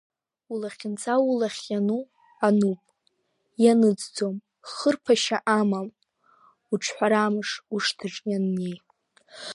Улахьынҵа 0.53 1.15
улахь 1.29 1.63
иану, 1.71 2.03
ануп, 2.47 2.81
ианыҵӡом, 3.63 4.35
хырԥашьа 4.73 5.37
амам 5.59 5.87
уҿҳәарамыш 6.71 7.49
уашҭаҿ 7.73 8.15
ианнеи. 8.29 8.75